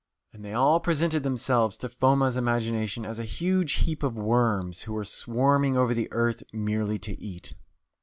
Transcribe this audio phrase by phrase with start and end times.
[0.33, 4.93] And they all presented themselves to Foma's imagination as a huge heap of worms, who
[4.93, 7.53] were swarming over the earth merely to eat."